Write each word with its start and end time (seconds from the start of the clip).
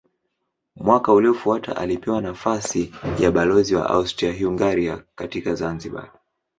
Mwaka 0.75 1.13
uliofuata 1.13 1.75
alipewa 1.77 2.21
nafasi 2.21 2.93
ya 3.19 3.31
balozi 3.31 3.75
wa 3.75 3.89
Austria-Hungaria 3.89 5.03
katika 5.15 5.53
Zanzibar. 5.55 6.11